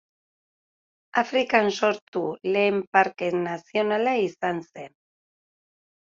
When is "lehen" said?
2.55-2.79